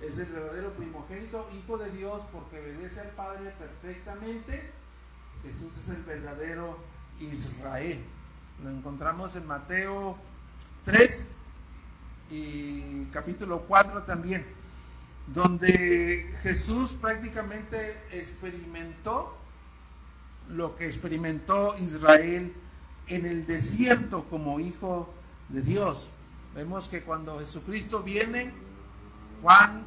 [0.01, 4.71] es el verdadero primogénito, hijo de Dios, porque obedece al Padre perfectamente.
[5.43, 6.79] Jesús es el verdadero
[7.21, 8.05] Israel.
[8.63, 10.19] Lo encontramos en Mateo
[10.85, 11.35] 3
[12.31, 14.45] y capítulo 4 también,
[15.27, 19.37] donde Jesús prácticamente experimentó
[20.49, 22.55] lo que experimentó Israel
[23.07, 25.13] en el desierto como hijo
[25.49, 26.13] de Dios.
[26.55, 28.53] Vemos que cuando Jesucristo viene,
[29.43, 29.85] Juan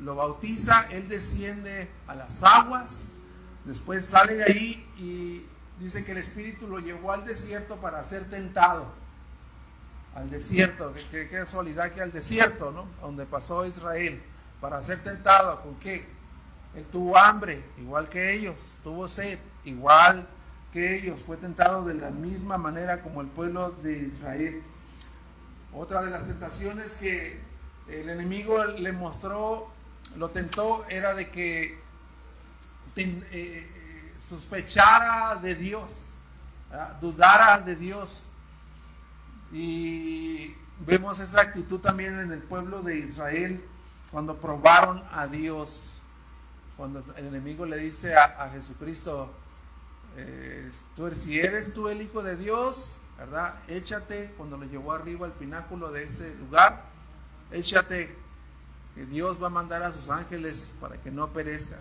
[0.00, 3.16] lo bautiza, él desciende a las aguas,
[3.64, 5.46] después sale de ahí y
[5.80, 8.86] dice que el Espíritu lo llevó al desierto para ser tentado.
[10.14, 12.88] Al desierto, qué casualidad que al desierto, ¿no?
[13.00, 14.20] Donde pasó Israel,
[14.60, 16.06] para ser tentado, ¿con qué?
[16.74, 20.26] Él tuvo hambre, igual que ellos, tuvo sed, igual
[20.72, 24.62] que ellos, fue tentado de la misma manera como el pueblo de Israel.
[25.72, 27.40] Otra de las tentaciones que
[27.88, 29.70] el enemigo le mostró,
[30.16, 31.78] lo tentó, era de que
[32.96, 33.77] eh,
[34.18, 36.14] sospechara de Dios,
[37.00, 38.24] dudara de Dios.
[39.52, 43.64] Y vemos esa actitud también en el pueblo de Israel
[44.10, 46.02] cuando probaron a Dios.
[46.76, 49.32] Cuando el enemigo le dice a, Jesucristo,
[50.16, 50.68] eh,
[51.12, 53.56] si eres tú el Hijo de Dios, ¿verdad?
[53.66, 56.88] Échate cuando lo llevó arriba al pináculo de ese lugar
[57.50, 58.14] échate
[58.94, 61.80] que Dios va a mandar a sus ángeles para que no perezcas.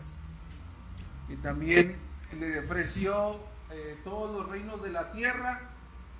[1.29, 1.97] Y también
[2.33, 3.39] le ofreció
[3.71, 5.61] eh, todos los reinos de la tierra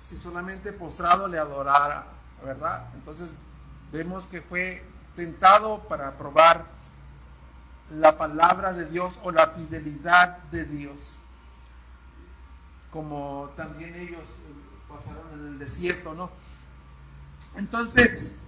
[0.00, 2.06] si solamente postrado le adorara,
[2.44, 2.88] ¿verdad?
[2.94, 3.34] Entonces
[3.92, 4.84] vemos que fue
[5.16, 6.66] tentado para probar
[7.90, 11.20] la palabra de Dios o la fidelidad de Dios.
[12.92, 14.26] Como también ellos
[14.88, 16.30] pasaron en el desierto, ¿no?
[17.56, 18.40] Entonces,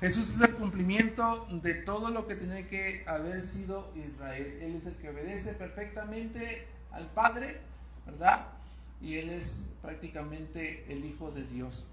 [0.00, 4.58] Jesús es el cumplimiento de todo lo que tiene que haber sido Israel.
[4.60, 7.60] Él es el que obedece perfectamente al Padre,
[8.06, 8.52] ¿verdad?
[9.00, 11.86] Y Él es prácticamente el Hijo de Dios.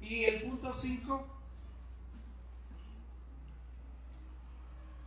[0.00, 1.26] Y el punto 5,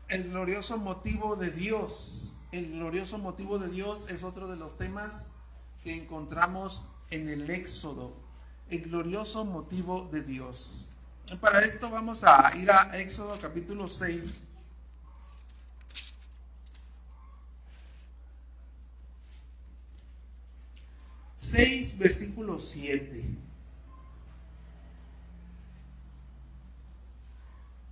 [0.07, 2.39] el glorioso motivo de Dios.
[2.51, 5.31] El glorioso motivo de Dios es otro de los temas
[5.83, 8.15] que encontramos en el Éxodo.
[8.69, 10.87] El glorioso motivo de Dios.
[11.41, 14.54] Para esto vamos a ir a Éxodo capítulo 6.
[21.45, 23.23] Seis, versículo 7.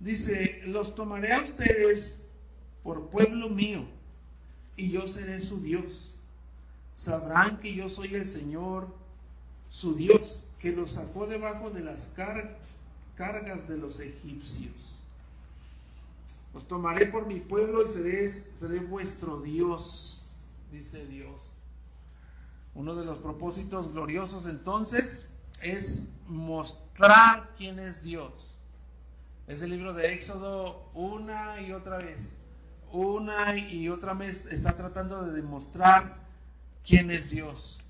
[0.00, 2.24] Dice, los tomaré a ustedes
[2.82, 3.86] por pueblo mío,
[4.76, 6.16] y yo seré su Dios.
[6.94, 8.92] Sabrán que yo soy el Señor,
[9.70, 12.12] su Dios, que los sacó debajo de las
[13.14, 14.96] cargas de los egipcios.
[16.52, 20.38] Os tomaré por mi pueblo y seré vuestro Dios,
[20.72, 21.53] dice Dios.
[22.74, 28.58] Uno de los propósitos gloriosos entonces es mostrar quién es Dios.
[29.46, 32.38] Es el libro de Éxodo una y otra vez.
[32.92, 36.16] Una y otra vez está tratando de demostrar
[36.84, 37.80] quién es Dios.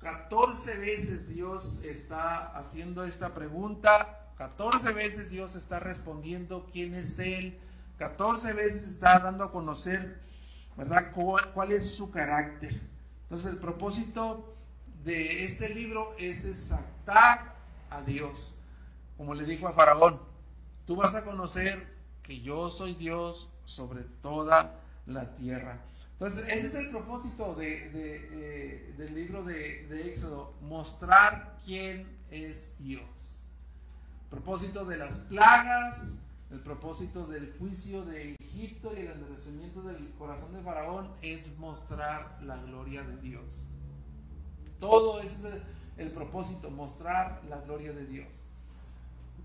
[0.00, 3.90] 14 veces Dios está haciendo esta pregunta
[4.38, 7.58] 14 veces Dios está respondiendo quién es Él.
[7.98, 10.20] 14 veces está dando a conocer,
[10.76, 12.72] ¿verdad?, cuál, es su carácter.
[13.28, 14.54] Entonces el propósito
[15.04, 17.56] de este libro es exaltar
[17.90, 18.54] a Dios.
[19.16, 20.20] Como le dijo a Faraón,
[20.86, 25.82] tú vas a conocer que yo soy Dios sobre toda la tierra.
[26.12, 33.38] Entonces, ese es el propósito eh, del libro de, de Éxodo, mostrar quién es Dios
[34.30, 40.54] propósito de las plagas, el propósito del juicio de Egipto y el endurecimiento del corazón
[40.54, 43.66] de Faraón es mostrar la gloria de Dios.
[44.80, 45.62] Todo ese es
[45.98, 48.48] el propósito, mostrar la gloria de Dios.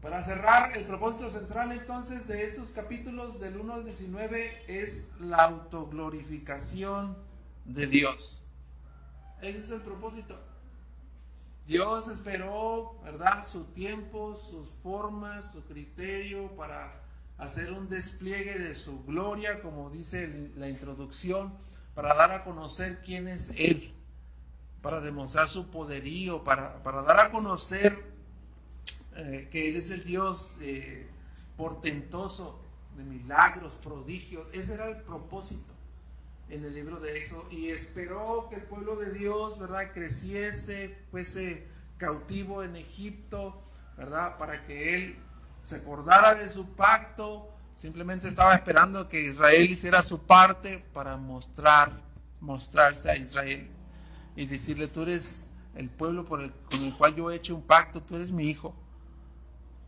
[0.01, 5.43] Para cerrar, el propósito central entonces de estos capítulos del 1 al 19 es la
[5.45, 7.17] autoglorificación
[7.65, 8.43] de Dios.
[9.41, 10.37] Ese es el propósito.
[11.65, 13.47] Dios esperó, ¿verdad?
[13.47, 16.91] Su tiempo, sus formas, su criterio para
[17.37, 21.57] hacer un despliegue de su gloria, como dice la introducción,
[21.95, 23.93] para dar a conocer quién es Él,
[24.81, 27.93] para demostrar su poderío, para, para dar a conocer
[29.15, 31.07] eh, que Él es el Dios eh,
[31.55, 32.61] portentoso
[32.97, 34.49] de milagros, prodigios.
[34.53, 35.73] Ese era el propósito
[36.53, 41.67] en el libro de Éxodo y esperó que el pueblo de Dios, ¿verdad?, creciese, fuese
[41.97, 43.59] cautivo en Egipto,
[43.97, 45.19] ¿verdad?, para que él
[45.63, 51.91] se acordara de su pacto, simplemente estaba esperando que Israel hiciera su parte para mostrar,
[52.39, 53.69] mostrarse a Israel
[54.35, 57.63] y decirle, tú eres el pueblo por el, con el cual yo he hecho un
[57.63, 58.75] pacto, tú eres mi hijo.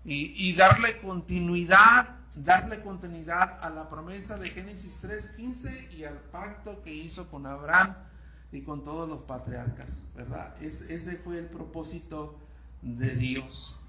[0.03, 6.81] Y, y darle continuidad darle continuidad a la promesa de Génesis 3.15 y al pacto
[6.81, 7.95] que hizo con Abraham
[8.51, 10.55] y con todos los patriarcas, ¿verdad?
[10.61, 12.39] ese fue el propósito
[12.81, 13.79] de Dios.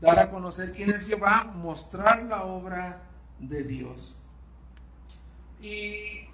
[0.00, 3.02] Dar a conocer quién es Jehová, mostrar la obra
[3.38, 4.22] de Dios.
[5.60, 6.28] ¿Y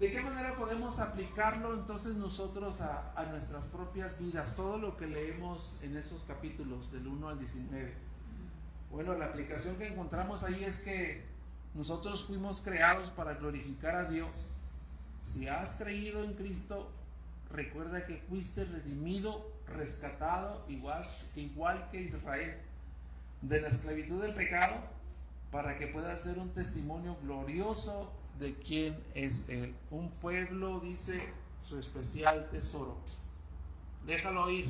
[0.00, 4.56] de qué manera podemos aplicarlo entonces nosotros a, a nuestras propias vidas?
[4.56, 8.11] Todo lo que leemos en esos capítulos del 1 al 19.
[8.92, 11.24] Bueno, la aplicación que encontramos ahí es que
[11.74, 14.28] nosotros fuimos creados para glorificar a Dios.
[15.22, 16.90] Si has creído en Cristo,
[17.50, 21.02] recuerda que fuiste redimido, rescatado, igual,
[21.36, 22.60] igual que Israel,
[23.40, 24.74] de la esclavitud del pecado,
[25.50, 29.74] para que pueda ser un testimonio glorioso de quién es Él.
[29.90, 31.32] Un pueblo, dice,
[31.62, 32.98] su especial tesoro.
[34.04, 34.66] Déjalo ir,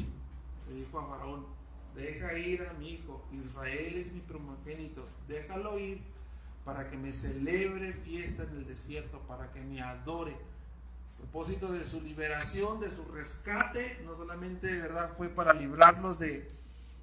[0.69, 1.62] le dijo a Faraón
[1.95, 6.03] deja ir a mi hijo, Israel es mi primogénito, déjalo ir
[6.65, 10.33] para que me celebre fiesta en el desierto, para que me adore.
[10.33, 16.49] El propósito de su liberación, de su rescate, no solamente verdad fue para librarlos de,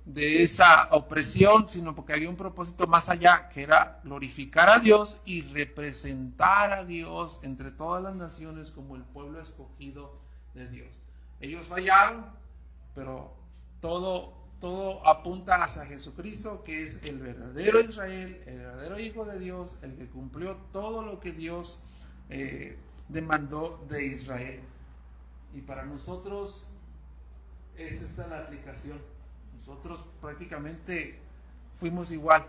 [0.06, 5.22] de esa opresión, sino porque había un propósito más allá, que era glorificar a Dios
[5.26, 10.16] y representar a Dios entre todas las naciones como el pueblo escogido
[10.54, 11.02] de Dios.
[11.40, 12.26] Ellos fallaron,
[12.96, 13.34] pero
[13.80, 19.84] todo, todo apunta hacia Jesucristo, que es el verdadero Israel, el verdadero Hijo de Dios,
[19.84, 21.82] el que cumplió todo lo que Dios
[22.30, 24.62] eh, demandó de Israel.
[25.54, 26.72] Y para nosotros,
[27.78, 29.00] esa está la aplicación
[29.60, 31.20] nosotros prácticamente
[31.76, 32.46] fuimos igual,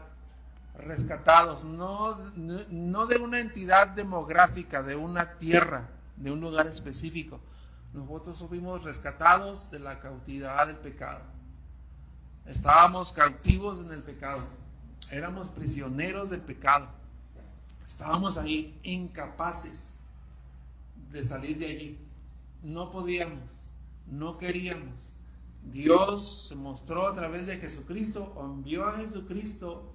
[0.77, 7.41] rescatados, no, no de una entidad demográfica, de una tierra, de un lugar específico.
[7.93, 11.23] Nosotros fuimos rescatados de la cautividad del pecado.
[12.51, 14.43] Estábamos cautivos en el pecado.
[15.13, 16.89] Éramos prisioneros del pecado.
[17.87, 20.01] Estábamos ahí incapaces
[21.11, 21.99] de salir de allí.
[22.65, 23.69] No podíamos,
[24.09, 25.13] no queríamos.
[25.63, 29.95] Dios se mostró a través de Jesucristo, envió a Jesucristo,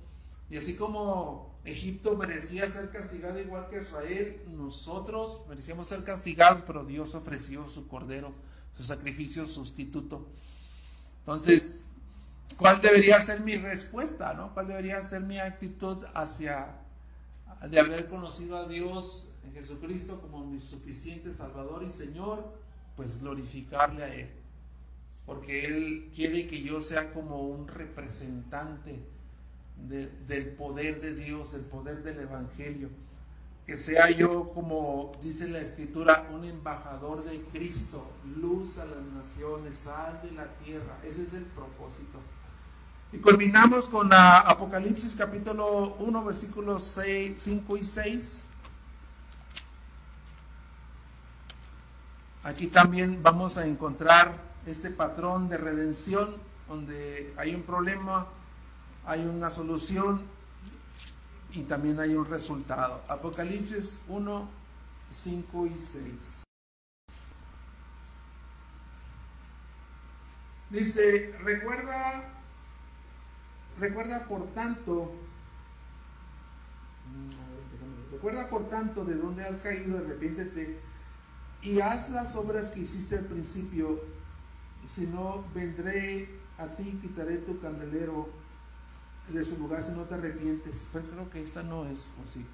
[0.49, 6.85] y así como Egipto merecía ser castigado igual que Israel, nosotros merecíamos ser castigados, pero
[6.85, 8.31] Dios ofreció su cordero,
[8.71, 10.25] su sacrificio sustituto.
[11.19, 11.87] Entonces,
[12.57, 14.33] ¿cuál debería ser mi respuesta?
[14.33, 14.53] ¿no?
[14.53, 16.67] ¿Cuál debería ser mi actitud hacia
[17.69, 22.53] de haber conocido a Dios en Jesucristo como mi suficiente Salvador y Señor?
[22.95, 24.45] Pues glorificarle a Él
[25.25, 28.99] porque Él quiere que yo sea como un representante
[29.77, 32.89] del poder de Dios, del poder del Evangelio.
[33.65, 39.75] Que sea yo, como dice la Escritura, un embajador de Cristo, luz a las naciones,
[39.75, 40.99] sal de la tierra.
[41.03, 42.19] Ese es el propósito.
[43.15, 46.99] Y culminamos con Apocalipsis capítulo 1, versículos
[47.33, 48.49] 5 y 6.
[52.43, 56.35] Aquí también vamos a encontrar este patrón de redención
[56.67, 58.27] donde hay un problema,
[59.05, 60.21] hay una solución
[61.51, 63.01] y también hay un resultado.
[63.07, 64.49] Apocalipsis 1,
[65.09, 66.43] 5 y 6.
[70.69, 72.34] Dice, recuerda,
[73.79, 75.13] recuerda por tanto,
[78.11, 80.79] recuerda por tanto de dónde has caído, arrepiéntete
[81.61, 83.99] y haz las obras que hiciste al principio
[84.85, 88.29] si no, vendré a ti y quitaré tu candelero
[89.27, 90.89] de su lugar si no te arrepientes.
[90.93, 92.45] Pero creo que esta no es, por sí.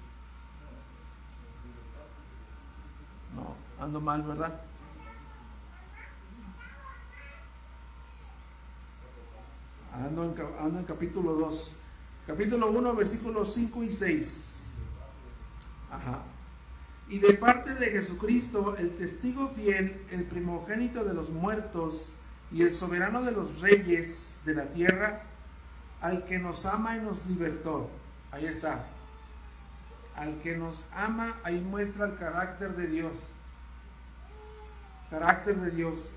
[3.34, 4.60] No, ando mal, ¿verdad?
[9.92, 11.80] Ando en, ando en capítulo 2.
[12.26, 14.82] Capítulo 1, versículos 5 y 6.
[15.90, 16.22] Ajá
[17.12, 22.14] y de parte de Jesucristo, el testigo fiel, el primogénito de los muertos
[22.50, 25.22] y el soberano de los reyes de la tierra,
[26.00, 27.90] al que nos ama y nos libertó.
[28.30, 28.86] Ahí está.
[30.16, 33.32] Al que nos ama, ahí muestra el carácter de Dios.
[35.10, 36.16] Carácter de Dios.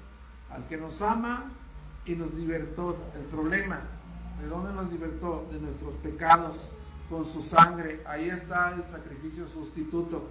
[0.49, 1.51] Al que nos ama
[2.05, 2.95] y nos libertó.
[3.15, 3.81] El problema,
[4.41, 5.47] ¿de dónde nos libertó?
[5.51, 6.73] De nuestros pecados
[7.09, 8.01] con su sangre.
[8.05, 10.29] Ahí está el sacrificio sustituto.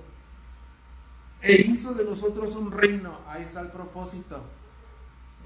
[1.41, 3.19] E hizo de nosotros un reino.
[3.29, 4.43] Ahí está el propósito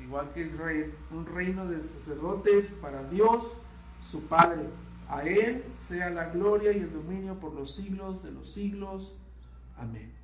[0.02, 3.58] igual que Israel, un reino de sacerdotes para Dios,
[4.00, 4.68] su Padre.
[5.08, 9.18] A Él sea la gloria y el dominio por los siglos de los siglos.
[9.76, 10.14] Amén.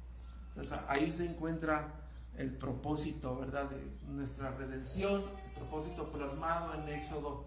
[0.50, 2.00] Entonces ahí se encuentra
[2.36, 3.70] el propósito, ¿verdad?
[3.70, 3.80] De
[4.12, 5.22] nuestra redención,
[5.54, 7.44] propósito plasmado en Éxodo.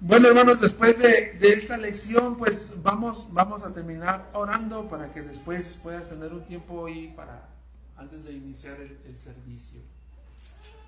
[0.00, 5.80] Bueno, hermanos, después de, esta lección, pues vamos, vamos a terminar orando para que después
[5.82, 7.48] puedas tener un tiempo ahí para,
[7.96, 9.80] antes de iniciar el servicio.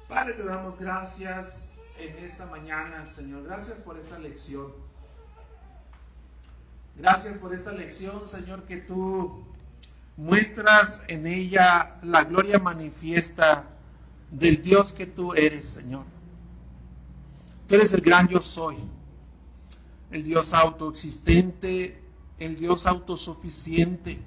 [0.09, 3.45] Padre, te damos gracias en esta mañana, Señor.
[3.45, 4.73] Gracias por esta lección.
[6.97, 9.45] Gracias por esta lección, Señor, que tú
[10.17, 13.69] muestras en ella la gloria manifiesta
[14.31, 16.05] del Dios que tú eres, Señor.
[17.67, 18.77] Tú eres el gran yo soy,
[20.11, 22.03] el Dios autoexistente,
[22.39, 24.19] el Dios autosuficiente,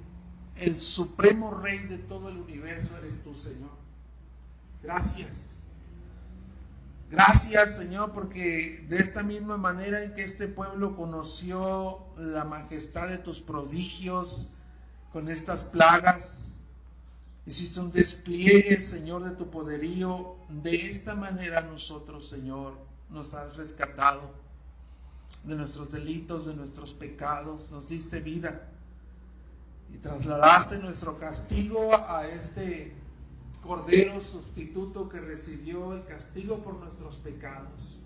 [0.56, 3.70] el supremo rey de todo el universo eres tú, Señor.
[4.82, 5.64] Gracias.
[7.10, 13.18] Gracias Señor porque de esta misma manera en que este pueblo conoció la majestad de
[13.18, 14.54] tus prodigios
[15.12, 16.53] con estas plagas,
[17.46, 20.36] hiciste un despliegue Señor de tu poderío.
[20.48, 22.78] De esta manera nosotros Señor
[23.10, 24.32] nos has rescatado
[25.44, 28.70] de nuestros delitos, de nuestros pecados, nos diste vida
[29.92, 32.96] y trasladaste nuestro castigo a este
[33.62, 38.00] Cordero sustituto que recibió el castigo por nuestros pecados.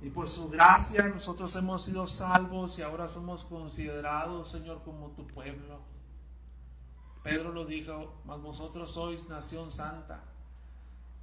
[0.00, 5.24] Y por su gracia nosotros hemos sido salvos y ahora somos considerados, Señor, como tu
[5.28, 5.91] pueblo.
[7.22, 10.24] Pedro lo dijo, mas vosotros sois nación santa,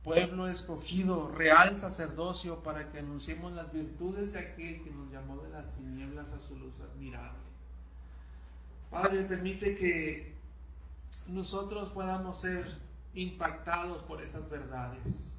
[0.04, 5.50] pueblo escogido, real sacerdocio, para que anunciemos las virtudes de aquel que nos llamó de
[5.50, 7.39] las tinieblas a su luz admirable.
[8.89, 10.36] Padre, permite que
[11.28, 12.66] nosotros podamos ser
[13.14, 15.36] impactados por estas verdades.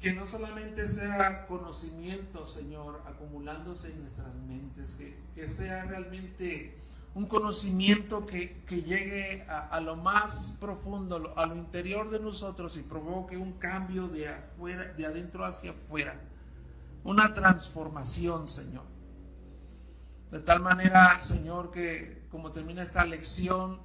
[0.00, 4.98] Que no solamente sea conocimiento, Señor, acumulándose en nuestras mentes,
[5.34, 6.76] que, sea realmente
[7.16, 13.38] un conocimiento que, llegue a, lo más profundo, a lo interior de nosotros y provoque
[13.38, 16.20] un cambio de afuera, de adentro hacia afuera,
[17.04, 18.84] una transformación, Señor.
[20.30, 23.80] De tal manera, Señor, que como termina esta lección,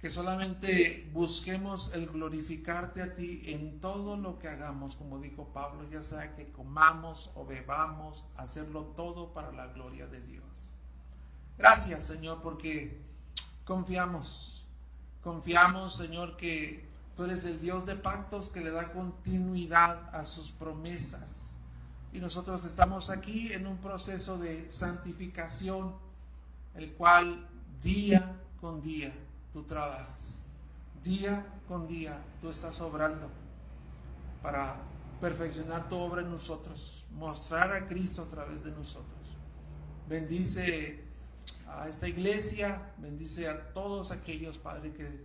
[0.00, 5.88] que solamente busquemos el glorificarte a ti en todo lo que hagamos, como dijo Pablo,
[5.88, 10.41] ya sea que comamos o bebamos, hacerlo todo para la gloria de Dios.
[11.62, 13.00] Gracias, Señor, porque
[13.64, 14.66] confiamos,
[15.22, 16.84] confiamos, Señor, que
[17.14, 21.58] tú eres el Dios de pactos que le da continuidad a sus promesas.
[22.12, 25.94] Y nosotros estamos aquí en un proceso de santificación,
[26.74, 27.48] el cual
[27.80, 29.14] día con día
[29.52, 30.42] tú trabajas.
[31.04, 33.30] Día con día tú estás obrando
[34.42, 34.82] para
[35.20, 39.38] perfeccionar tu obra en nosotros, mostrar a Cristo a través de nosotros.
[40.08, 41.11] Bendice
[41.80, 45.24] a esta iglesia, bendice a todos aquellos, Padre, que,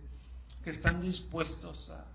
[0.64, 2.06] que están dispuestos a,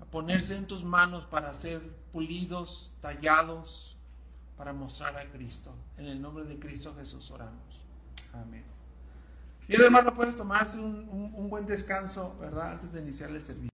[0.00, 1.80] a ponerse en tus manos para ser
[2.12, 3.96] pulidos, tallados,
[4.56, 5.74] para mostrar a Cristo.
[5.96, 7.84] En el nombre de Cristo Jesús oramos.
[8.32, 8.64] Amén.
[9.68, 12.72] Y hermano, puedes tomarse un, un buen descanso, ¿verdad?
[12.72, 13.70] Antes de iniciar el servicio.